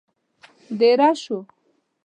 دېره 0.79 1.09
شوو. 1.21 1.37